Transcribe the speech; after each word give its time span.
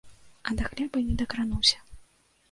А 0.51 0.53
да 0.61 0.69
хлеба 0.69 0.97
і 1.03 1.05
не 1.09 1.17
дакрануўся. 1.21 1.77